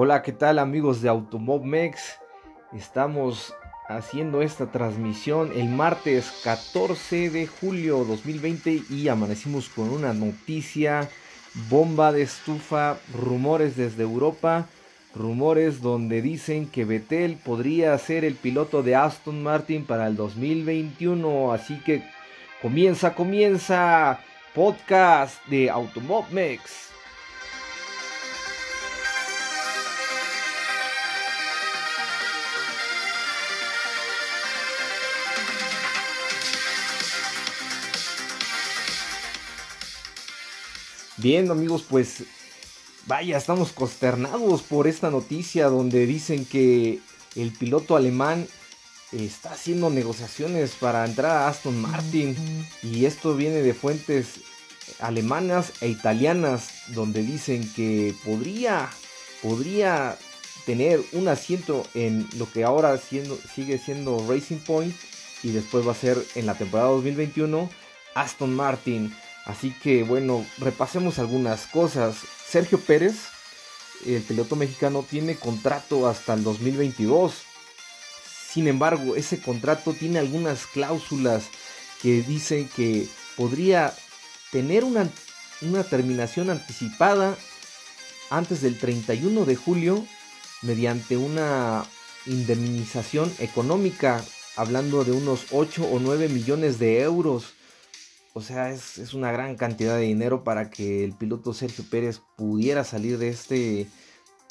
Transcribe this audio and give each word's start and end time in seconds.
Hola, 0.00 0.22
¿qué 0.22 0.30
tal 0.30 0.60
amigos 0.60 1.02
de 1.02 1.08
Automobmex? 1.08 2.20
Estamos 2.72 3.52
haciendo 3.88 4.42
esta 4.42 4.70
transmisión 4.70 5.50
el 5.56 5.68
martes 5.70 6.30
14 6.44 7.30
de 7.30 7.48
julio 7.48 8.04
2020 8.04 8.82
y 8.90 9.08
amanecimos 9.08 9.68
con 9.68 9.90
una 9.90 10.12
noticia, 10.12 11.08
bomba 11.68 12.12
de 12.12 12.22
estufa, 12.22 12.98
rumores 13.12 13.74
desde 13.74 14.04
Europa, 14.04 14.68
rumores 15.16 15.80
donde 15.80 16.22
dicen 16.22 16.68
que 16.68 16.84
Vettel 16.84 17.34
podría 17.34 17.98
ser 17.98 18.24
el 18.24 18.36
piloto 18.36 18.84
de 18.84 18.94
Aston 18.94 19.42
Martin 19.42 19.84
para 19.84 20.06
el 20.06 20.14
2021, 20.14 21.52
así 21.52 21.76
que 21.80 22.04
comienza, 22.62 23.16
comienza 23.16 24.20
podcast 24.54 25.44
de 25.48 25.70
Automobmex. 25.70 26.87
Bien 41.18 41.50
amigos, 41.50 41.84
pues 41.88 42.22
vaya, 43.06 43.36
estamos 43.36 43.72
consternados 43.72 44.62
por 44.62 44.86
esta 44.86 45.10
noticia 45.10 45.66
donde 45.66 46.06
dicen 46.06 46.44
que 46.44 47.00
el 47.34 47.52
piloto 47.52 47.96
alemán 47.96 48.46
está 49.10 49.52
haciendo 49.52 49.90
negociaciones 49.90 50.76
para 50.78 51.04
entrar 51.04 51.32
a 51.32 51.48
Aston 51.48 51.80
Martin 51.80 52.36
y 52.84 53.06
esto 53.06 53.34
viene 53.34 53.62
de 53.62 53.74
fuentes 53.74 54.40
alemanas 55.00 55.72
e 55.80 55.88
italianas 55.88 56.70
donde 56.88 57.22
dicen 57.22 57.68
que 57.74 58.14
podría 58.24 58.88
podría 59.42 60.16
tener 60.66 61.02
un 61.12 61.26
asiento 61.26 61.84
en 61.94 62.28
lo 62.36 62.48
que 62.48 62.62
ahora 62.62 62.96
sigue 62.98 63.78
siendo 63.78 64.24
Racing 64.28 64.58
Point 64.58 64.94
y 65.42 65.50
después 65.50 65.86
va 65.86 65.92
a 65.92 65.96
ser 65.96 66.24
en 66.36 66.46
la 66.46 66.54
temporada 66.54 66.90
2021 66.90 67.68
Aston 68.14 68.54
Martin. 68.54 69.14
Así 69.48 69.70
que 69.82 70.02
bueno, 70.02 70.46
repasemos 70.58 71.18
algunas 71.18 71.66
cosas. 71.66 72.16
Sergio 72.46 72.78
Pérez, 72.78 73.16
el 74.06 74.22
piloto 74.22 74.56
mexicano, 74.56 75.04
tiene 75.08 75.36
contrato 75.36 76.06
hasta 76.06 76.34
el 76.34 76.44
2022. 76.44 77.32
Sin 78.52 78.68
embargo, 78.68 79.16
ese 79.16 79.40
contrato 79.40 79.94
tiene 79.94 80.18
algunas 80.18 80.66
cláusulas 80.66 81.44
que 82.02 82.22
dicen 82.22 82.68
que 82.76 83.08
podría 83.36 83.94
tener 84.52 84.84
una, 84.84 85.08
una 85.62 85.82
terminación 85.82 86.50
anticipada 86.50 87.36
antes 88.30 88.60
del 88.60 88.78
31 88.78 89.46
de 89.46 89.56
julio 89.56 90.06
mediante 90.60 91.16
una 91.16 91.86
indemnización 92.26 93.32
económica, 93.38 94.22
hablando 94.56 95.04
de 95.04 95.12
unos 95.12 95.46
8 95.52 95.84
o 95.84 95.98
9 96.00 96.28
millones 96.28 96.78
de 96.78 97.00
euros. 97.00 97.54
O 98.38 98.40
sea, 98.40 98.70
es, 98.70 99.14
una 99.14 99.32
gran 99.32 99.56
cantidad 99.56 99.96
de 99.96 100.02
dinero 100.02 100.44
para 100.44 100.70
que 100.70 101.02
el 101.02 101.12
piloto 101.12 101.52
Sergio 101.52 101.84
Pérez 101.90 102.20
pudiera 102.36 102.84
salir 102.84 103.18
de 103.18 103.30
este, 103.30 103.88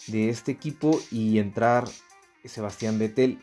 de 0.07 0.27
este 0.27 0.51
equipo 0.51 0.99
y 1.09 1.39
entrar 1.39 1.85
Sebastián 2.43 2.99
Vettel. 2.99 3.39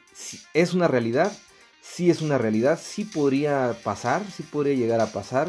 ¿Es 0.53 0.75
una 0.75 0.87
realidad? 0.87 1.33
Sí 1.81 2.11
es 2.11 2.21
una 2.21 2.37
realidad, 2.37 2.79
sí 2.79 3.07
podría 3.07 3.75
pasar, 3.83 4.23
sí 4.37 4.43
podría 4.43 4.75
llegar 4.75 5.01
a 5.01 5.13
pasar. 5.13 5.49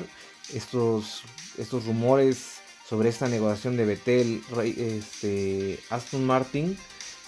Estos, 0.53 1.23
estos 1.57 1.85
rumores 1.85 2.59
sobre 2.87 3.09
esta 3.09 3.27
negociación 3.27 3.75
de 3.75 3.85
Vettel, 3.85 4.43
este, 4.77 5.77
Aston 5.89 6.23
Martin, 6.23 6.77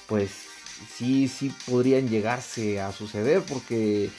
pues 0.06 0.32
sí, 0.95 1.28
sí 1.28 1.54
podrían 1.70 2.08
llegarse 2.08 2.80
a 2.80 2.94
suceder 2.94 3.42
porque, 3.42 4.10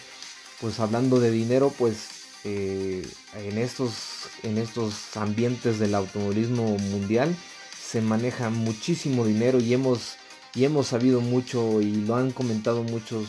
pues 0.60 0.81
hablando 0.81 1.19
de 1.19 1.31
dinero, 1.31 1.72
pues 1.78 2.17
eh, 2.44 3.06
en, 3.34 3.59
estos, 3.59 4.28
en 4.43 4.59
estos 4.59 5.16
ambientes 5.16 5.78
del 5.78 5.94
automovilismo 5.94 6.78
mundial 6.78 7.34
se 7.81 8.00
maneja 8.00 8.50
muchísimo 8.50 9.25
dinero 9.25 9.60
y 9.60 9.72
hemos, 9.72 10.16
y 10.54 10.65
hemos 10.65 10.88
sabido 10.88 11.21
mucho 11.21 11.81
y 11.81 11.97
lo 11.97 12.16
han 12.16 12.31
comentado 12.31 12.82
muchos, 12.82 13.26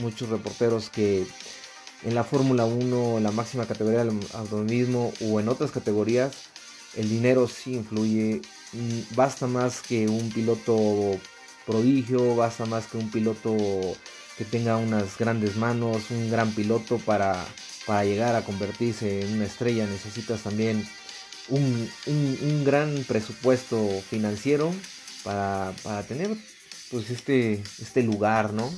muchos 0.00 0.28
reporteros 0.28 0.90
que 0.90 1.26
en 2.04 2.14
la 2.14 2.24
Fórmula 2.24 2.64
1, 2.64 3.18
en 3.18 3.24
la 3.24 3.32
máxima 3.32 3.66
categoría 3.66 4.04
del 4.04 4.18
automovilismo 4.34 5.12
o 5.22 5.40
en 5.40 5.48
otras 5.48 5.70
categorías, 5.70 6.32
el 6.96 7.08
dinero 7.08 7.48
sí 7.48 7.74
influye. 7.74 8.42
Mm, 8.72 9.14
basta 9.14 9.46
más 9.46 9.82
que 9.82 10.08
un 10.08 10.30
piloto 10.30 10.76
prodigio, 11.66 12.36
basta 12.36 12.66
más 12.66 12.86
que 12.86 12.98
un 12.98 13.10
piloto 13.10 13.56
que 14.36 14.44
tenga 14.44 14.76
unas 14.76 15.18
grandes 15.18 15.56
manos, 15.56 16.10
un 16.10 16.30
gran 16.30 16.52
piloto 16.52 16.98
para 16.98 17.44
para 17.86 18.04
llegar 18.04 18.34
a 18.34 18.44
convertirse 18.44 19.22
en 19.22 19.34
una 19.34 19.46
estrella 19.46 19.86
necesitas 19.86 20.42
también 20.42 20.86
un, 21.48 22.64
gran 22.64 23.04
presupuesto 23.06 23.78
financiero 24.10 24.74
para, 25.22 25.72
tener 26.08 26.36
pues 26.90 27.10
este, 27.10 27.62
este 27.80 28.02
lugar, 28.02 28.52
¿no? 28.52 28.70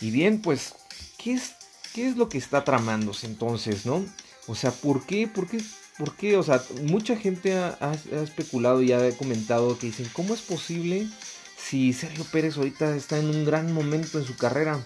Y 0.00 0.10
bien, 0.10 0.40
pues, 0.40 0.74
¿qué 1.18 1.34
es, 1.34 1.52
¿qué 1.92 2.08
es 2.08 2.16
lo 2.16 2.28
que 2.28 2.38
está 2.38 2.64
tramándose 2.64 3.26
entonces, 3.26 3.86
¿no? 3.86 4.04
O 4.46 4.54
sea, 4.54 4.70
¿por 4.70 5.04
qué? 5.06 5.28
¿Por 5.28 5.48
qué? 5.48 5.60
¿Por 5.98 6.16
qué? 6.16 6.36
O 6.36 6.42
sea, 6.42 6.62
mucha 6.84 7.16
gente 7.16 7.54
ha, 7.54 7.76
ha 7.80 8.22
especulado 8.22 8.82
y 8.82 8.92
ha 8.92 9.16
comentado 9.16 9.78
que 9.78 9.88
dicen, 9.88 10.08
¿cómo 10.12 10.34
es 10.34 10.40
posible 10.40 11.08
si 11.56 11.92
Sergio 11.92 12.24
Pérez 12.24 12.56
ahorita 12.56 12.96
está 12.96 13.18
en 13.18 13.28
un 13.28 13.44
gran 13.44 13.72
momento 13.72 14.18
en 14.18 14.24
su 14.24 14.36
carrera? 14.36 14.82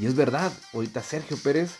Y 0.00 0.06
es 0.06 0.14
verdad, 0.14 0.52
ahorita 0.72 1.02
Sergio 1.02 1.36
Pérez 1.36 1.70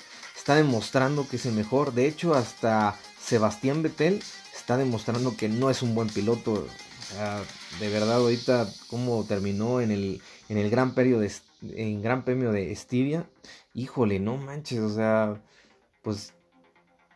está 0.49 0.57
demostrando 0.57 1.29
que 1.29 1.37
es 1.37 1.45
el 1.45 1.53
mejor. 1.53 1.93
De 1.93 2.09
hecho, 2.09 2.33
hasta 2.33 2.97
Sebastián 3.21 3.83
Vettel 3.83 4.23
está 4.57 4.79
demostrando 4.79 5.37
que 5.37 5.47
no 5.47 5.69
es 5.69 5.83
un 5.83 5.95
buen 5.95 6.09
piloto. 6.09 6.53
O 6.53 7.15
sea, 7.15 7.43
de 7.79 7.91
verdad, 7.91 8.15
ahorita, 8.15 8.67
cómo 8.89 9.23
terminó 9.25 9.83
en 9.83 9.91
el, 9.91 10.23
en 10.49 10.57
el 10.57 10.71
gran, 10.71 10.95
premio 10.95 11.19
de, 11.19 11.31
en 11.61 12.01
gran 12.01 12.25
premio 12.25 12.51
de 12.51 12.73
Estivia. 12.73 13.29
Híjole, 13.75 14.21
no 14.21 14.39
manches, 14.39 14.79
o 14.79 14.89
sea, 14.89 15.39
pues, 16.01 16.33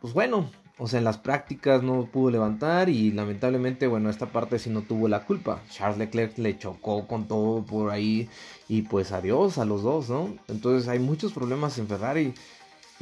pues 0.03 0.13
bueno, 0.13 0.51
o 0.77 0.87
sea, 0.87 0.99
en 0.99 1.05
las 1.05 1.17
prácticas 1.17 1.83
no 1.83 2.05
pudo 2.13 2.33
levantar 2.33 2.91
y 2.91 3.13
lamentablemente, 3.13 3.87
bueno, 3.87 4.11
esta 4.11 4.27
parte 4.27 4.59
sí 4.59 4.69
no 4.69 4.83
tuvo 4.83 5.09
la 5.09 5.25
culpa. 5.25 5.63
Charles 5.71 5.97
Leclerc 5.97 6.37
le 6.37 6.59
chocó 6.59 7.07
con 7.07 7.27
todo 7.27 7.65
por 7.65 7.93
ahí 7.93 8.29
y 8.69 8.83
pues 8.83 9.11
adiós 9.11 9.57
a 9.57 9.65
los 9.65 9.83
dos, 9.83 10.11
¿no? 10.11 10.37
Entonces 10.49 10.87
hay 10.87 10.99
muchos 10.99 11.33
problemas 11.33 11.79
en 11.79 11.89
Ferrari 11.89 12.35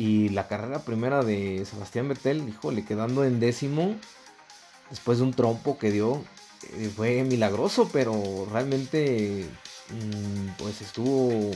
y 0.00 0.30
la 0.30 0.48
carrera 0.48 0.78
primera 0.78 1.22
de 1.22 1.66
Sebastián 1.70 2.08
Vettel, 2.08 2.48
híjole, 2.48 2.86
quedando 2.86 3.22
en 3.22 3.38
décimo, 3.38 3.96
después 4.88 5.18
de 5.18 5.24
un 5.24 5.34
trompo 5.34 5.78
que 5.78 5.90
dio, 5.90 6.24
eh, 6.72 6.90
fue 6.96 7.22
milagroso, 7.22 7.86
pero 7.92 8.48
realmente 8.50 9.46
mm, 9.90 10.56
pues 10.56 10.80
estuvo 10.80 11.50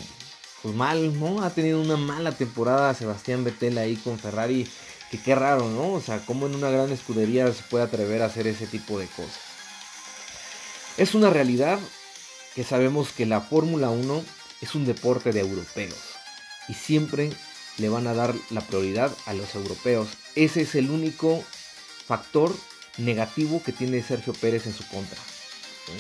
pues 0.63 0.75
mal, 0.75 1.19
¿no? 1.19 1.43
Ha 1.43 1.49
tenido 1.55 1.81
una 1.81 1.97
mala 1.97 2.33
temporada 2.33 2.93
Sebastián 2.93 3.45
Vettel 3.45 3.79
ahí 3.79 3.97
con 3.97 4.19
Ferrari, 4.19 4.69
que 5.11 5.19
qué 5.19 5.35
raro, 5.35 5.71
¿no? 5.71 5.93
O 5.95 6.03
sea, 6.03 6.19
cómo 6.27 6.47
en 6.47 6.55
una 6.55 6.69
gran 6.69 6.93
escudería 6.93 7.51
se 7.51 7.63
puede 7.63 7.85
atrever 7.85 8.21
a 8.21 8.27
hacer 8.27 8.47
ese 8.47 8.67
tipo 8.67 8.99
de 8.99 9.07
cosas. 9.07 9.41
Es 10.99 11.15
una 11.15 11.31
realidad 11.31 11.79
que 12.55 12.63
sabemos 12.63 13.11
que 13.11 13.25
la 13.25 13.41
Fórmula 13.41 13.89
1 13.89 14.23
es 14.61 14.75
un 14.75 14.85
deporte 14.85 15.33
de 15.33 15.41
europeos 15.41 15.97
y 16.69 16.75
siempre 16.75 17.31
le 17.79 17.89
van 17.89 18.07
a 18.07 18.15
dar 18.15 18.35
la 18.51 18.61
prioridad 18.61 19.15
a 19.27 19.35
los 19.35 19.55
europeos. 19.55 20.09
Ese 20.35 20.63
es 20.63 20.75
el 20.75 20.91
único 20.91 21.43
factor 22.07 22.55
negativo 22.99 23.63
que 23.63 23.73
tiene 23.73 24.03
Sergio 24.03 24.33
Pérez 24.33 24.67
en 24.67 24.75
su 24.75 24.87
contra. 24.89 25.19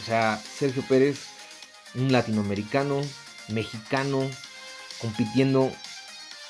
O 0.00 0.04
sea, 0.04 0.42
Sergio 0.58 0.84
Pérez, 0.88 1.18
un 1.94 2.12
latinoamericano, 2.12 3.00
mexicano, 3.48 4.28
compitiendo 5.00 5.72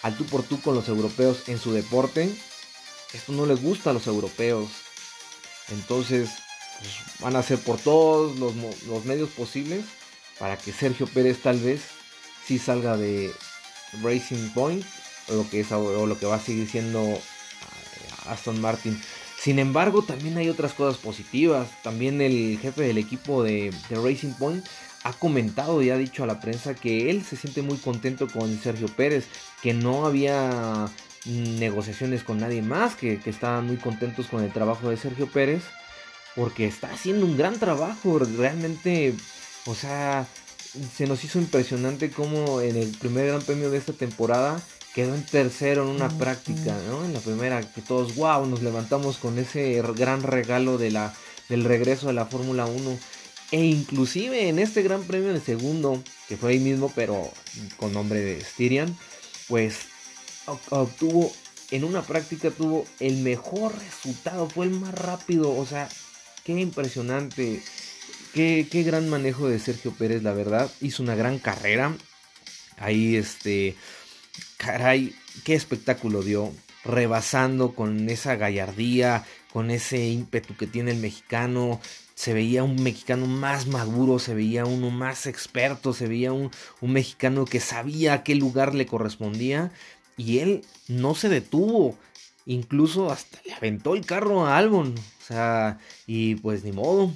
al 0.02 0.16
tú 0.16 0.26
por 0.26 0.42
tú 0.42 0.60
con 0.60 0.74
los 0.74 0.88
europeos 0.88 1.48
en 1.48 1.58
su 1.58 1.72
deporte. 1.72 2.30
Esto 3.12 3.32
no 3.32 3.46
les 3.46 3.62
gusta 3.62 3.90
a 3.90 3.92
los 3.92 4.06
europeos. 4.06 4.68
Entonces, 5.70 6.30
pues, 6.78 6.92
van 7.20 7.36
a 7.36 7.40
hacer 7.40 7.58
por 7.58 7.78
todos 7.78 8.38
los, 8.38 8.54
los 8.86 9.04
medios 9.04 9.30
posibles 9.30 9.84
para 10.38 10.58
que 10.58 10.72
Sergio 10.72 11.06
Pérez 11.06 11.40
tal 11.40 11.58
vez 11.58 11.80
sí 12.46 12.58
salga 12.58 12.96
de 12.96 13.32
Racing 14.02 14.50
Point 14.50 14.84
lo 15.28 15.48
que 15.48 15.60
es 15.60 15.72
o 15.72 16.06
lo 16.06 16.18
que 16.18 16.26
va 16.26 16.36
a 16.36 16.40
seguir 16.40 16.68
siendo 16.68 17.00
eh, 17.00 17.20
Aston 18.26 18.60
Martin. 18.60 19.00
Sin 19.44 19.58
embargo, 19.58 20.02
también 20.02 20.38
hay 20.38 20.48
otras 20.48 20.72
cosas 20.72 20.98
positivas. 20.98 21.68
También 21.82 22.22
el 22.22 22.58
jefe 22.62 22.80
del 22.80 22.96
equipo 22.96 23.42
de, 23.42 23.74
Racing 23.90 24.32
Point 24.38 24.64
ha 25.02 25.12
comentado 25.12 25.82
y 25.82 25.90
ha 25.90 25.98
dicho 25.98 26.24
a 26.24 26.26
la 26.26 26.40
prensa 26.40 26.74
que 26.74 27.10
él 27.10 27.22
se 27.22 27.36
siente 27.36 27.60
muy 27.60 27.76
contento 27.76 28.26
con 28.26 28.58
Sergio 28.58 28.88
Pérez, 28.88 29.26
que 29.60 29.74
no 29.74 30.06
había 30.06 30.88
negociaciones 31.26 32.24
con 32.24 32.38
nadie 32.38 32.62
más, 32.62 32.94
que, 32.94 33.20
que 33.20 33.28
estaban 33.28 33.66
muy 33.66 33.76
contentos 33.76 34.28
con 34.28 34.42
el 34.42 34.50
trabajo 34.50 34.88
de 34.88 34.96
Sergio 34.96 35.30
Pérez, 35.30 35.62
porque 36.34 36.66
está 36.66 36.90
haciendo 36.90 37.26
un 37.26 37.36
gran 37.36 37.58
trabajo. 37.58 38.18
Realmente 38.18 39.14
O 39.66 39.74
sea, 39.74 40.26
se 40.96 41.06
nos 41.06 41.22
hizo 41.22 41.38
impresionante 41.38 42.10
cómo 42.10 42.62
en 42.62 42.76
el 42.76 42.88
primer 42.96 43.26
gran 43.26 43.42
premio 43.42 43.70
de 43.70 43.76
esta 43.76 43.92
temporada 43.92 44.58
quedó 44.94 45.14
en 45.14 45.26
tercero 45.26 45.82
en 45.82 45.88
una 45.88 46.08
práctica, 46.08 46.76
¿no? 46.88 47.04
En 47.04 47.12
la 47.12 47.18
primera, 47.18 47.60
que 47.60 47.82
todos, 47.82 48.14
wow, 48.14 48.46
nos 48.46 48.62
levantamos 48.62 49.18
con 49.18 49.38
ese 49.38 49.82
gran 49.96 50.22
regalo 50.22 50.78
de 50.78 50.92
la, 50.92 51.12
del 51.48 51.64
regreso 51.64 52.06
de 52.06 52.12
la 52.12 52.26
Fórmula 52.26 52.66
1. 52.66 52.98
E 53.50 53.64
inclusive 53.64 54.48
en 54.48 54.58
este 54.58 54.82
gran 54.82 55.02
premio 55.02 55.32
de 55.32 55.40
segundo, 55.40 56.02
que 56.28 56.36
fue 56.36 56.52
ahí 56.52 56.60
mismo, 56.60 56.92
pero 56.94 57.30
con 57.76 57.92
nombre 57.92 58.20
de 58.20 58.40
Styrian, 58.40 58.96
pues 59.48 59.80
obtuvo, 60.70 61.32
en 61.70 61.84
una 61.84 62.02
práctica 62.02 62.50
tuvo 62.50 62.86
el 63.00 63.16
mejor 63.16 63.76
resultado, 63.76 64.48
fue 64.48 64.66
el 64.66 64.72
más 64.72 64.94
rápido, 64.94 65.50
o 65.50 65.66
sea, 65.66 65.88
qué 66.44 66.52
impresionante, 66.52 67.62
qué, 68.32 68.68
qué 68.70 68.82
gran 68.84 69.08
manejo 69.08 69.48
de 69.48 69.58
Sergio 69.58 69.92
Pérez, 69.92 70.22
la 70.22 70.32
verdad, 70.34 70.70
hizo 70.80 71.02
una 71.02 71.16
gran 71.16 71.38
carrera, 71.38 71.96
ahí 72.78 73.16
este, 73.16 73.76
qué 75.44 75.54
espectáculo 75.54 76.22
dio, 76.22 76.52
rebasando 76.84 77.74
con 77.74 78.08
esa 78.08 78.36
gallardía, 78.36 79.24
con 79.52 79.70
ese 79.70 80.06
ímpetu 80.08 80.56
que 80.56 80.66
tiene 80.66 80.92
el 80.92 80.98
mexicano, 80.98 81.80
se 82.14 82.32
veía 82.32 82.62
un 82.62 82.82
mexicano 82.82 83.26
más 83.26 83.66
maduro, 83.66 84.18
se 84.18 84.34
veía 84.34 84.64
uno 84.64 84.90
más 84.90 85.26
experto, 85.26 85.92
se 85.92 86.06
veía 86.06 86.32
un, 86.32 86.50
un, 86.80 86.92
mexicano 86.92 87.44
que 87.44 87.60
sabía 87.60 88.14
a 88.14 88.22
qué 88.22 88.34
lugar 88.34 88.74
le 88.74 88.86
correspondía 88.86 89.72
y 90.16 90.38
él 90.38 90.64
no 90.86 91.14
se 91.14 91.28
detuvo, 91.28 91.98
incluso 92.46 93.10
hasta 93.10 93.40
le 93.44 93.54
aventó 93.54 93.94
el 93.94 94.06
carro 94.06 94.46
a 94.46 94.56
Albon, 94.56 94.94
o 94.96 95.24
sea, 95.26 95.78
y 96.06 96.36
pues 96.36 96.62
ni 96.64 96.72
modo, 96.72 97.12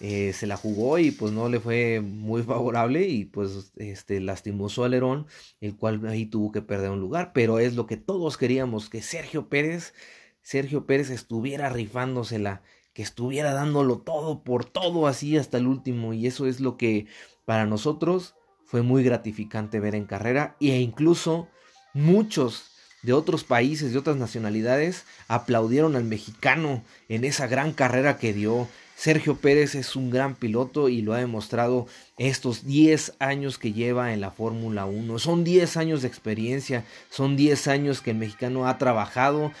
eh, 0.00 0.32
se 0.32 0.46
la 0.46 0.56
jugó 0.56 0.98
y 0.98 1.10
pues 1.10 1.32
no 1.32 1.48
le 1.48 1.60
fue 1.60 2.00
muy 2.00 2.42
favorable 2.44 3.06
y 3.08 3.24
pues 3.24 3.72
este 3.76 4.20
lastimó 4.20 4.68
su 4.68 4.84
alerón, 4.84 5.26
el 5.60 5.76
cual 5.76 6.06
ahí 6.06 6.26
tuvo 6.26 6.52
que 6.52 6.62
perder 6.62 6.90
un 6.90 7.00
lugar, 7.00 7.32
pero 7.32 7.58
es 7.58 7.74
lo 7.74 7.86
que 7.86 7.96
todos 7.96 8.36
queríamos, 8.36 8.88
que 8.88 9.02
Sergio 9.02 9.48
Pérez, 9.48 9.94
Sergio 10.42 10.86
Pérez 10.86 11.10
estuviera 11.10 11.68
rifándosela 11.68 12.62
que 12.96 13.02
estuviera 13.02 13.52
dándolo 13.52 13.98
todo 13.98 14.42
por 14.42 14.64
todo 14.64 15.06
así 15.06 15.36
hasta 15.36 15.58
el 15.58 15.66
último. 15.66 16.14
Y 16.14 16.26
eso 16.26 16.46
es 16.46 16.60
lo 16.60 16.78
que 16.78 17.06
para 17.44 17.66
nosotros 17.66 18.36
fue 18.64 18.80
muy 18.80 19.04
gratificante 19.04 19.80
ver 19.80 19.94
en 19.94 20.06
carrera. 20.06 20.56
E 20.62 20.80
incluso 20.80 21.46
muchos 21.92 22.70
de 23.02 23.12
otros 23.12 23.44
países, 23.44 23.92
de 23.92 23.98
otras 23.98 24.16
nacionalidades, 24.16 25.04
aplaudieron 25.28 25.94
al 25.94 26.04
mexicano 26.04 26.82
en 27.10 27.24
esa 27.24 27.46
gran 27.46 27.74
carrera 27.74 28.16
que 28.16 28.32
dio. 28.32 28.66
Sergio 28.96 29.36
Pérez 29.36 29.74
es 29.74 29.94
un 29.94 30.10
gran 30.10 30.34
piloto 30.34 30.88
y 30.88 31.02
lo 31.02 31.12
ha 31.12 31.18
demostrado 31.18 31.86
estos 32.16 32.64
10 32.64 33.12
años 33.18 33.58
que 33.58 33.74
lleva 33.74 34.14
en 34.14 34.22
la 34.22 34.30
Fórmula 34.30 34.86
1. 34.86 35.18
Son 35.18 35.44
10 35.44 35.76
años 35.76 36.00
de 36.00 36.08
experiencia, 36.08 36.82
son 37.10 37.36
10 37.36 37.68
años 37.68 38.00
que 38.00 38.12
el 38.12 38.16
mexicano 38.16 38.66
ha 38.66 38.78
trabajado 38.78 39.52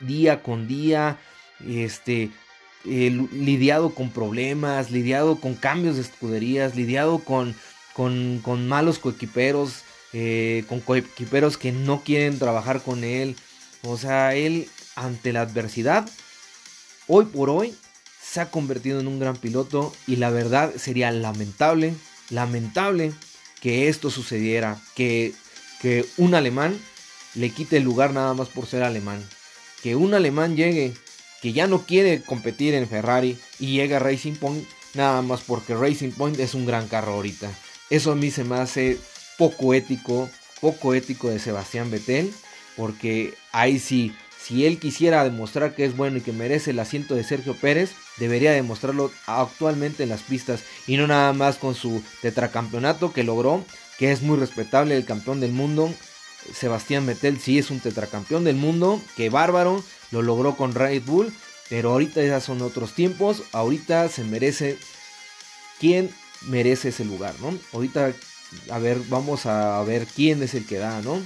día 0.00 0.42
con 0.42 0.66
día, 0.68 1.18
este, 1.68 2.30
eh, 2.86 3.10
lidiado 3.32 3.94
con 3.94 4.10
problemas, 4.10 4.90
lidiado 4.90 5.38
con 5.38 5.54
cambios 5.54 5.96
de 5.96 6.02
escuderías, 6.02 6.74
lidiado 6.74 7.18
con, 7.18 7.54
con, 7.92 8.68
malos 8.68 8.98
coequiperos, 8.98 9.84
eh, 10.14 10.64
con 10.66 10.80
coequiperos 10.80 11.58
que 11.58 11.72
no 11.72 12.02
quieren 12.02 12.38
trabajar 12.38 12.80
con 12.80 13.04
él. 13.04 13.36
O 13.82 13.98
sea, 13.98 14.34
él 14.34 14.66
ante 14.96 15.34
la 15.34 15.42
adversidad, 15.42 16.08
hoy 17.06 17.26
por 17.26 17.50
hoy, 17.50 17.74
se 18.22 18.40
ha 18.40 18.50
convertido 18.50 19.00
en 19.00 19.08
un 19.08 19.18
gran 19.18 19.36
piloto 19.36 19.92
y 20.06 20.16
la 20.16 20.30
verdad 20.30 20.72
sería 20.76 21.10
lamentable, 21.10 21.94
lamentable 22.30 23.12
que 23.60 23.88
esto 23.88 24.10
sucediera, 24.10 24.80
que, 24.94 25.34
que 25.80 26.06
un 26.16 26.34
alemán 26.34 26.78
le 27.34 27.50
quite 27.50 27.78
el 27.78 27.84
lugar 27.84 28.12
nada 28.12 28.34
más 28.34 28.48
por 28.48 28.66
ser 28.66 28.82
alemán. 28.82 29.26
Que 29.82 29.96
un 29.96 30.14
alemán 30.14 30.56
llegue 30.56 30.94
que 31.42 31.52
ya 31.52 31.66
no 31.66 31.84
quiere 31.84 32.22
competir 32.22 32.74
en 32.74 32.88
Ferrari 32.88 33.36
y 33.58 33.72
llega 33.72 33.96
a 33.96 34.00
Racing 34.00 34.36
Point 34.36 34.64
nada 34.94 35.22
más 35.22 35.40
porque 35.40 35.74
Racing 35.74 36.12
Point 36.12 36.38
es 36.38 36.54
un 36.54 36.66
gran 36.66 36.88
carro 36.88 37.14
ahorita. 37.14 37.50
Eso 37.90 38.12
a 38.12 38.14
mí 38.14 38.30
se 38.30 38.44
me 38.44 38.56
hace 38.56 38.98
poco 39.38 39.74
ético, 39.74 40.30
poco 40.60 40.94
ético 40.94 41.28
de 41.28 41.38
Sebastián 41.38 41.90
Vettel, 41.90 42.32
porque 42.76 43.34
ahí 43.50 43.78
sí, 43.78 44.14
si 44.40 44.66
él 44.66 44.78
quisiera 44.78 45.24
demostrar 45.24 45.74
que 45.74 45.84
es 45.84 45.96
bueno 45.96 46.18
y 46.18 46.20
que 46.20 46.32
merece 46.32 46.70
el 46.70 46.78
asiento 46.78 47.14
de 47.14 47.24
Sergio 47.24 47.54
Pérez, 47.54 47.90
debería 48.16 48.52
demostrarlo 48.52 49.10
actualmente 49.26 50.02
en 50.02 50.08
las 50.08 50.22
pistas 50.22 50.62
y 50.86 50.96
no 50.96 51.06
nada 51.06 51.32
más 51.32 51.56
con 51.56 51.74
su 51.74 52.02
tetracampeonato 52.20 53.12
que 53.12 53.24
logró, 53.24 53.64
que 53.98 54.12
es 54.12 54.22
muy 54.22 54.36
respetable 54.36 54.96
el 54.96 55.04
campeón 55.04 55.40
del 55.40 55.52
mundo. 55.52 55.92
Sebastián 56.52 57.06
Vettel 57.06 57.40
sí 57.40 57.58
es 57.58 57.70
un 57.70 57.80
tetracampeón 57.80 58.44
del 58.44 58.56
mundo, 58.56 59.00
que 59.16 59.30
bárbaro, 59.30 59.82
lo 60.10 60.22
logró 60.22 60.56
con 60.56 60.74
Red 60.74 61.02
Bull, 61.04 61.32
pero 61.68 61.92
ahorita 61.92 62.22
ya 62.22 62.40
son 62.40 62.62
otros 62.62 62.94
tiempos, 62.94 63.44
ahorita 63.52 64.08
se 64.08 64.24
merece 64.24 64.78
quién 65.78 66.10
merece 66.42 66.88
ese 66.88 67.04
lugar, 67.04 67.34
¿no? 67.40 67.56
Ahorita, 67.72 68.12
a 68.70 68.78
ver, 68.78 68.98
vamos 69.08 69.46
a 69.46 69.82
ver 69.84 70.06
quién 70.06 70.42
es 70.42 70.54
el 70.54 70.66
que 70.66 70.78
da, 70.78 71.00
¿no? 71.00 71.22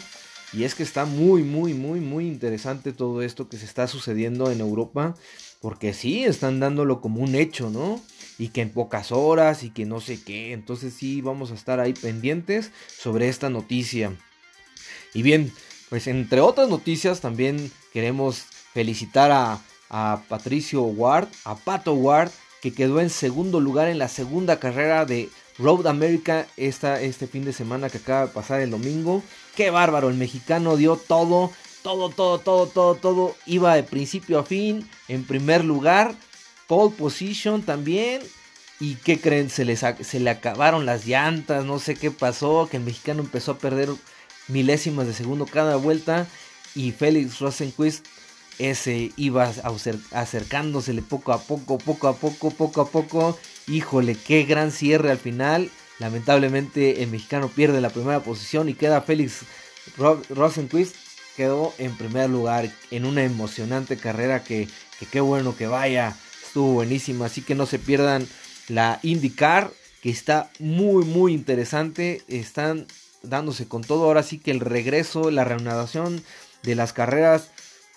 Y 0.56 0.64
es 0.64 0.74
que 0.74 0.82
está 0.82 1.04
muy, 1.04 1.42
muy, 1.42 1.74
muy, 1.74 2.00
muy 2.00 2.26
interesante 2.26 2.94
todo 2.94 3.20
esto 3.20 3.46
que 3.50 3.58
se 3.58 3.66
está 3.66 3.86
sucediendo 3.86 4.50
en 4.50 4.60
Europa, 4.60 5.14
porque 5.60 5.92
sí, 5.92 6.24
están 6.24 6.60
dándolo 6.60 7.02
como 7.02 7.20
un 7.20 7.34
hecho, 7.34 7.68
¿no? 7.68 8.00
Y 8.38 8.48
que 8.48 8.62
en 8.62 8.70
pocas 8.70 9.12
horas 9.12 9.64
y 9.64 9.70
que 9.70 9.84
no 9.84 10.00
sé 10.00 10.18
qué, 10.22 10.54
entonces 10.54 10.94
sí, 10.94 11.20
vamos 11.20 11.50
a 11.50 11.54
estar 11.54 11.78
ahí 11.78 11.92
pendientes 11.92 12.70
sobre 12.88 13.28
esta 13.28 13.50
noticia. 13.50 14.16
Y 15.12 15.20
bien, 15.20 15.52
pues 15.90 16.06
entre 16.06 16.40
otras 16.40 16.70
noticias 16.70 17.20
también 17.20 17.70
queremos 17.92 18.44
felicitar 18.72 19.30
a, 19.32 19.60
Patricio 20.28 20.82
Ward, 20.82 21.28
a 21.44 21.54
Pato 21.54 21.92
Ward, 21.92 22.30
que 22.60 22.72
quedó 22.72 23.00
en 23.00 23.10
segundo 23.10 23.60
lugar 23.60 23.88
en 23.88 23.98
la 23.98 24.08
segunda 24.08 24.58
carrera 24.58 25.04
de 25.04 25.28
Road 25.58 25.86
America 25.86 26.46
esta, 26.56 27.00
este 27.00 27.26
fin 27.26 27.44
de 27.44 27.52
semana 27.52 27.88
que 27.88 27.98
acaba 27.98 28.26
de 28.26 28.32
pasar 28.32 28.60
el 28.60 28.70
domingo. 28.70 29.22
Qué 29.56 29.70
bárbaro, 29.70 30.10
el 30.10 30.16
mexicano 30.16 30.76
dio 30.76 30.96
todo, 30.96 31.50
todo, 31.82 32.10
todo, 32.10 32.38
todo, 32.38 32.66
todo, 32.66 32.94
todo. 32.94 33.36
Iba 33.46 33.74
de 33.74 33.82
principio 33.82 34.38
a 34.38 34.44
fin, 34.44 34.88
en 35.08 35.24
primer 35.24 35.64
lugar, 35.64 36.14
pole 36.66 36.94
position 36.94 37.62
también. 37.62 38.20
¿Y 38.78 38.96
qué 38.96 39.18
creen? 39.18 39.48
Se, 39.48 39.64
se 39.76 40.20
le 40.20 40.30
acabaron 40.30 40.84
las 40.84 41.06
llantas, 41.06 41.64
no 41.64 41.78
sé 41.78 41.94
qué 41.96 42.10
pasó, 42.10 42.68
que 42.70 42.76
el 42.76 42.82
mexicano 42.82 43.22
empezó 43.22 43.52
a 43.52 43.58
perder 43.58 43.88
milésimas 44.48 45.06
de 45.06 45.14
segundo 45.14 45.46
cada 45.46 45.76
vuelta. 45.76 46.26
Y 46.74 46.92
Félix 46.92 47.40
Rosenquist 47.40 48.06
ese 48.58 49.12
iba 49.16 49.52
acercándosele 50.12 51.02
poco 51.02 51.32
a 51.32 51.38
poco, 51.38 51.78
poco 51.78 52.08
a 52.08 52.16
poco, 52.16 52.50
poco 52.50 52.80
a 52.82 52.90
poco. 52.90 53.38
Híjole, 53.66 54.16
qué 54.16 54.44
gran 54.44 54.70
cierre 54.70 55.10
al 55.10 55.18
final. 55.18 55.70
Lamentablemente 55.98 57.02
el 57.02 57.10
mexicano 57.10 57.48
pierde 57.48 57.80
la 57.80 57.90
primera 57.90 58.20
posición 58.20 58.68
y 58.68 58.74
queda 58.74 59.00
Félix 59.02 59.40
Rosenquist. 60.30 60.96
Quedó 61.36 61.74
en 61.78 61.96
primer 61.96 62.30
lugar 62.30 62.70
en 62.90 63.04
una 63.04 63.22
emocionante 63.22 63.96
carrera 63.96 64.42
que, 64.42 64.68
que 64.98 65.06
qué 65.06 65.20
bueno 65.20 65.56
que 65.56 65.66
vaya. 65.66 66.16
Estuvo 66.46 66.72
buenísima, 66.72 67.26
así 67.26 67.42
que 67.42 67.54
no 67.54 67.66
se 67.66 67.78
pierdan 67.78 68.26
la 68.68 68.98
IndyCar 69.02 69.70
que 70.02 70.10
está 70.10 70.50
muy 70.58 71.04
muy 71.04 71.34
interesante. 71.34 72.22
Están 72.28 72.86
dándose 73.22 73.68
con 73.68 73.82
todo. 73.82 74.04
Ahora 74.04 74.22
sí 74.22 74.38
que 74.38 74.50
el 74.50 74.60
regreso, 74.60 75.30
la 75.30 75.44
reanudación 75.44 76.22
de 76.62 76.74
las 76.74 76.92
carreras 76.92 77.50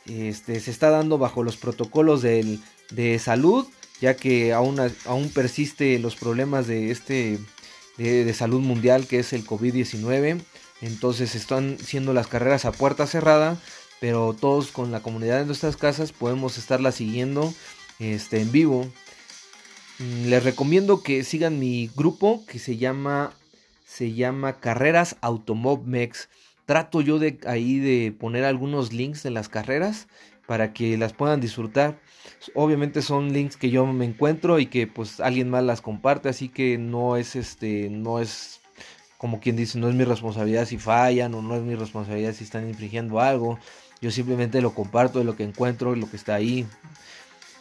este, 0.06 0.60
se 0.60 0.72
está 0.72 0.90
dando 0.90 1.18
bajo 1.18 1.44
los 1.44 1.58
protocolos 1.58 2.22
de 2.22 3.20
salud, 3.24 3.68
ya 4.02 4.16
que 4.16 4.54
aún, 4.54 4.80
aún 5.06 5.30
persiste 5.30 6.00
los 6.00 6.16
problemas 6.16 6.68
de, 6.68 6.92
este, 6.92 7.40
de, 8.00 8.34
salud 8.34 8.62
mundial 8.62 9.08
que 9.08 9.20
es 9.20 9.34
el 9.34 9.46
COVID-19. 9.46 10.42
Entonces 10.82 11.36
están 11.36 11.78
siendo 11.78 12.14
las 12.14 12.28
carreras 12.28 12.66
a 12.66 12.72
puerta 12.72 13.06
cerrada, 13.06 13.58
pero 14.00 14.36
todos 14.40 14.72
con 14.72 14.92
la 14.92 15.02
comunidad 15.02 15.40
de 15.40 15.46
nuestras 15.46 15.78
casas 15.78 16.12
podemos 16.12 16.58
estarla 16.58 16.92
siguiendo 16.92 17.54
este, 18.00 18.42
en 18.42 18.52
vivo. 18.52 18.90
Mm, 20.00 20.28
les 20.28 20.44
recomiendo 20.44 21.04
que 21.04 21.24
sigan 21.24 21.60
mi 21.60 21.92
grupo 21.96 22.46
que 22.48 22.60
se 22.60 22.78
llama, 22.78 23.34
se 23.86 24.14
llama 24.14 24.60
Carreras 24.60 25.18
Automobmex 25.22 26.30
trato 26.70 27.02
yo 27.02 27.18
de 27.18 27.40
ahí 27.48 27.80
de 27.80 28.12
poner 28.12 28.46
algunos 28.46 28.94
links 28.94 29.24
de 29.24 29.32
las 29.32 29.50
carreras 29.50 30.08
para 30.50 30.74
que 30.74 30.98
las 30.98 31.14
puedan 31.14 31.40
disfrutar. 31.40 32.00
Obviamente 32.56 33.04
son 33.04 33.34
links 33.34 33.56
que 33.56 33.70
yo 33.70 33.86
me 33.86 34.04
encuentro 34.04 34.58
y 34.58 34.66
que 34.66 34.88
pues 34.88 35.20
alguien 35.20 35.48
más 35.48 35.64
las 35.64 35.80
comparte, 35.80 36.28
así 36.28 36.50
que 36.50 36.80
no 36.80 37.18
es 37.18 37.36
este, 37.36 37.92
no 37.92 38.20
es 38.20 38.60
como 39.20 39.42
quien 39.42 39.56
dice, 39.56 39.78
no 39.78 39.88
es 39.90 39.94
mi 39.94 40.06
responsabilidad 40.06 40.66
si 40.66 40.80
fallan 40.80 41.36
o 41.36 41.44
no 41.44 41.56
es 41.56 41.62
mi 41.62 41.76
responsabilidad 41.76 42.34
si 42.34 42.46
están 42.46 42.68
infringiendo 42.68 43.20
algo. 43.20 43.60
Yo 44.02 44.10
simplemente 44.10 44.60
lo 44.60 44.74
comparto 44.74 45.20
de 45.20 45.26
lo 45.26 45.36
que 45.36 45.44
encuentro, 45.44 45.96
lo 45.96 46.10
que 46.10 46.18
está 46.18 46.34
ahí. 46.34 46.66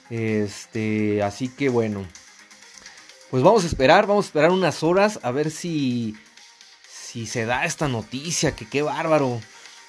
Este, 0.08 1.22
así 1.22 1.50
que 1.50 1.68
bueno. 1.68 2.06
pues 3.30 3.42
vamos 3.42 3.64
a 3.64 3.66
esperar, 3.66 4.06
vamos 4.06 4.24
a 4.24 4.28
esperar 4.28 4.50
unas 4.50 4.82
horas 4.82 5.20
a 5.22 5.30
ver 5.30 5.50
si, 5.50 6.16
si 6.88 7.26
se 7.26 7.44
da 7.44 7.66
esta 7.66 7.86
noticia, 7.86 8.56
que 8.56 8.66
qué 8.66 8.80
bárbaro, 8.80 9.42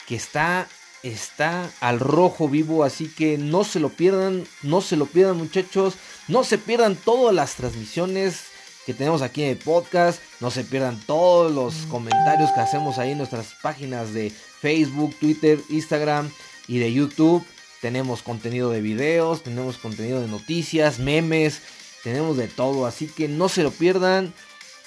que 0.06 0.15
está, 0.15 0.68
está 1.03 1.72
al 1.79 2.00
rojo 2.00 2.50
vivo, 2.50 2.84
así 2.84 3.08
que 3.08 3.38
no 3.38 3.63
se 3.63 3.79
lo 3.79 3.89
pierdan, 3.89 4.46
no 4.63 4.82
se 4.82 4.96
lo 4.96 5.06
pierdan 5.06 5.38
muchachos, 5.38 5.96
no 6.27 6.44
se 6.44 6.58
pierdan 6.58 6.96
todas 6.96 7.34
las 7.34 7.56
transmisiones 7.56 8.44
que 8.86 8.94
tenemos 8.94 9.22
aquí 9.22 9.44
en 9.44 9.50
el 9.51 9.58
podcast, 9.58 10.20
no 10.39 10.51
se 10.51 10.63
pierdan 10.63 11.00
todos 11.06 11.51
los 11.51 11.86
comentarios 11.91 12.51
que 12.51 12.62
hacemos 12.62 12.98
ahí 12.98 13.12
en 13.12 13.20
nuestras 13.20 13.53
páginas 13.62 14.13
de 14.13 14.32
Facebook, 14.32 15.15
Twitter, 15.20 15.60
Instagram 15.70 16.29
y 16.68 16.79
de 16.79 16.91
YouTube. 16.91 17.46
Tenemos 17.82 18.24
contenido 18.24 18.72
de 18.72 18.82
videos, 18.82 19.44
tenemos 19.44 19.77
contenido 19.77 20.22
de 20.22 20.27
noticias, 20.27 21.00
memes, 21.00 21.62
tenemos 22.03 22.36
de 22.36 22.48
todo, 22.48 22.86
así 22.86 23.08
que 23.08 23.27
no 23.27 23.48
se 23.48 23.63
lo 23.63 23.72
pierdan. 23.72 24.34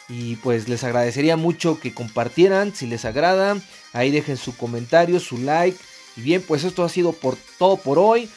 Y 0.08 0.36
pues 0.36 0.68
les 0.68 0.84
agradecería 0.84 1.36
mucho 1.36 1.80
que 1.80 1.94
compartieran 1.94 2.74
si 2.74 2.86
les 2.86 3.04
agrada. 3.04 3.56
Ahí 3.92 4.10
dejen 4.10 4.36
su 4.36 4.56
comentario, 4.56 5.20
su 5.20 5.38
like. 5.38 5.78
Y 6.16 6.22
bien, 6.22 6.42
pues 6.42 6.64
esto 6.64 6.84
ha 6.84 6.88
sido 6.88 7.12
por 7.12 7.36
todo 7.58 7.76
por 7.76 7.98
hoy. 7.98 8.28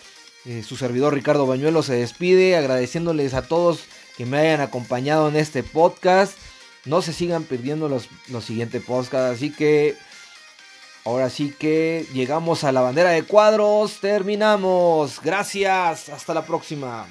Eh, 0.46 0.64
su 0.64 0.78
servidor 0.78 1.14
Ricardo 1.14 1.48
Bañuelo 1.48 1.82
se 1.84 1.96
despide 1.96 2.56
agradeciéndoles 2.56 3.34
a 3.34 3.48
todos 3.48 3.86
que 4.16 4.26
me 4.26 4.38
hayan 4.38 4.62
acompañado 4.62 5.28
en 5.28 5.36
este 5.36 5.64
podcast. 5.64 6.38
No 6.86 7.02
se 7.02 7.14
sigan 7.14 7.44
perdiendo 7.44 7.90
los, 7.90 8.10
los 8.30 8.46
siguientes 8.46 8.84
podcasts. 8.84 9.38
Así 9.38 9.52
que 9.52 9.96
ahora 11.04 11.30
sí 11.30 11.54
que 11.58 12.06
llegamos 12.14 12.64
a 12.64 12.72
la 12.72 12.82
bandera 12.82 13.10
de 13.10 13.24
cuadros. 13.24 14.00
Terminamos. 14.00 15.20
Gracias. 15.22 16.10
Hasta 16.10 16.34
la 16.34 16.46
próxima. 16.46 17.08